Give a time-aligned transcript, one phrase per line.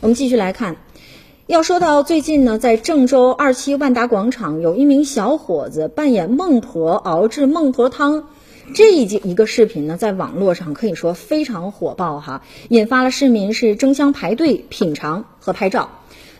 [0.00, 0.76] 我们继续来看，
[1.48, 8.28] 要说到最近呢，在郑州二期万达广场，有一名小伙子扮演孟婆熬制孟婆汤，
[8.76, 15.90] 这一一个视频呢，在网络上可以说非常火爆哈，引发了市民是争相排队品尝和拍照。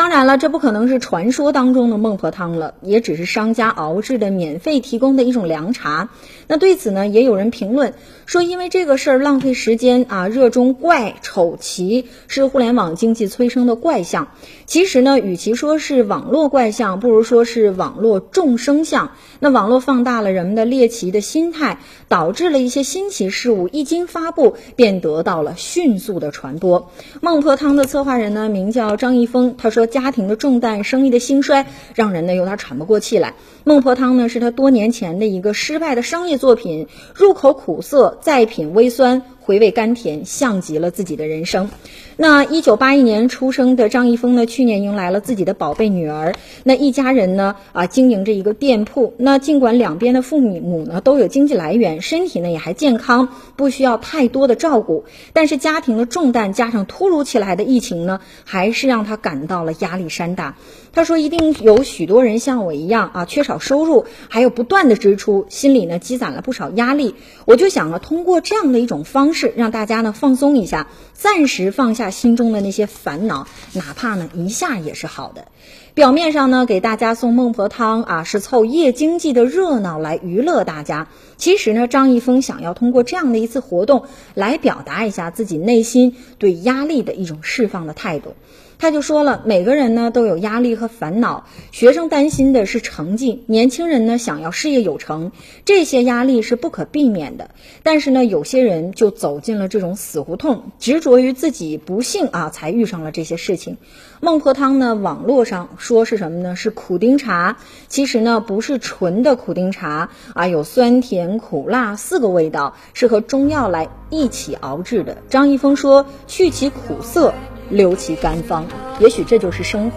[0.00, 6.08] 当然了，这不可能是传说当中的孟婆汤了，也只是商家熬制的免费提供的一种凉茶。
[6.46, 7.92] 那对此呢，也有人评论
[8.24, 14.28] 说，因为这个事儿浪费时间啊，热衷怪丑奇是互联网经济催生的怪象。
[14.64, 19.12] 其实呢，与其说是网络怪象，不如说是网络众生相。
[19.38, 21.78] 那网络放大了人们的猎奇的心态，
[22.08, 26.90] 导致了一些新奇事物一经发布便得到了迅速的传播。
[27.20, 29.86] 孟婆汤的策划人呢，名叫张一峰，他说。
[29.90, 33.34] 家庭的重担，生意的兴衰，让人呢有点喘不过气来。
[33.64, 39.22] 孟婆汤呢是他多年前的一个失败的商业作品，入口苦涩，再品微酸。
[39.50, 41.70] 回味甘甜，像极了自己的人生。
[42.16, 46.36] 那一九八一年出生的张一峰呢，去年迎来了自己的宝贝女儿。
[46.62, 49.12] 那一家人呢，啊，经营着一个店铺。
[49.16, 60.54] 那尽管两边的父母呢都有经济来源，身体呢也还健康，不需要太多的照顾，但是家庭的重担加上突如其来的疫情呢，还是让他感到了压力山大。
[60.92, 67.14] 他说：“一定有许多人像我一样啊，缺少收入，还有不断的支出，心里呢积攒了不少压力。
[67.46, 75.46] 我就想啊，通过这样的一种方式，是让大家呢放松一下，暂时放下心中的那些烦恼，哪怕呢一下也是好的。
[75.94, 81.08] 表面上呢给大家送孟婆汤啊，是凑夜经济的热闹来娱乐大家。
[81.38, 84.04] 其实呢，张一峰想要通过这样的一次活动，
[84.34, 88.34] 来表达一下自己内心对压力的一种释放的态度。”
[88.80, 95.32] 他就说了，每个人呢都有压力和烦恼，学生担心的是成绩，年轻人呢想要事业有成，
[95.66, 97.50] 这些压力是不可避免的。
[97.82, 103.76] 但是呢，有些人就走进了这种死胡同，执着于自己不幸啊才遇上了这些事情。
[104.20, 106.56] 孟婆汤呢，网络上说是什么呢？
[106.56, 115.18] 是苦丁茶，其实呢不是纯的苦丁茶啊，有酸甜苦辣四个味道，是和中药来一起熬制的。
[115.28, 117.34] 张一峰说，去其苦涩。
[117.70, 118.66] 留其干方，
[118.98, 119.96] 也许这就是生活。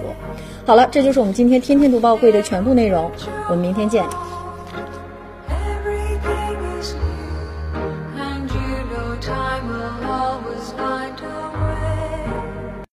[0.66, 3.12] 好了，这就是我们今天天天读报会的全部内容。
[3.50, 4.06] 我们明天见。